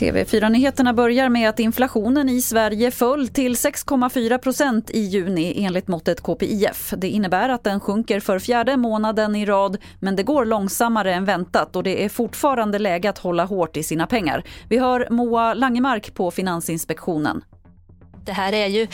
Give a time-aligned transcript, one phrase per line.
[0.00, 6.20] TV4-nyheterna börjar med att inflationen i Sverige föll till 6,4 procent i juni enligt måttet
[6.20, 6.94] KPIF.
[6.96, 11.24] Det innebär att den sjunker för fjärde månaden i rad men det går långsammare än
[11.24, 14.44] väntat och det är fortfarande läge att hålla hårt i sina pengar.
[14.68, 17.42] Vi hör Moa Langemark på Finansinspektionen.
[18.24, 18.86] Det här är ju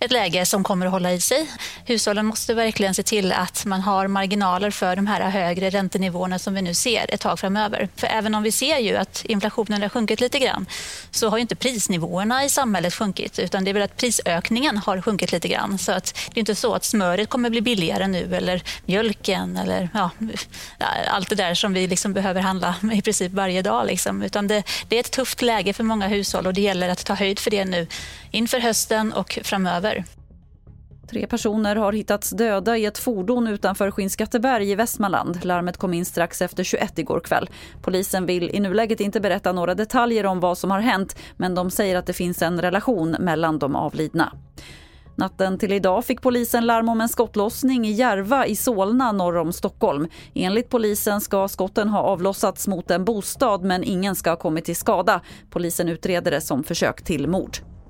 [0.00, 1.46] ett läge som kommer att hålla i sig.
[1.84, 6.54] Hushållen måste verkligen se till att man har marginaler för de här högre räntenivåerna som
[6.54, 7.88] vi nu ser ett tag framöver.
[7.96, 10.66] För även om vi ser ju att inflationen har sjunkit lite grann
[11.10, 15.00] så har ju inte prisnivåerna i samhället sjunkit utan det är väl att prisökningen har
[15.00, 15.78] sjunkit lite grann.
[15.78, 19.88] Så att det är inte så att smöret kommer bli billigare nu eller mjölken eller
[19.94, 20.10] ja,
[21.08, 23.86] allt det där som vi liksom behöver handla i princip varje dag.
[23.86, 24.22] Liksom.
[24.22, 27.14] Utan det, det är ett tufft läge för många hushåll och det gäller att ta
[27.14, 27.86] höjd för det nu
[28.30, 29.85] inför hösten och framöver.
[31.10, 35.44] Tre personer har hittats döda i ett fordon utanför Skinnskatteberg i Västmanland.
[35.44, 37.50] Larmet kom in strax efter 21 igår kväll.
[37.82, 41.70] Polisen vill i nuläget inte berätta några detaljer om vad som har hänt men de
[41.70, 44.32] säger att det finns en relation mellan de avlidna.
[45.18, 49.52] Natten till idag fick polisen larm om en skottlossning i Järva i Solna norr om
[49.52, 50.08] Stockholm.
[50.34, 54.76] Enligt polisen ska skotten ha avlossats mot en bostad men ingen ska ha kommit till
[54.76, 55.20] skada.
[55.50, 57.56] Polisen utreder det som försök till mord.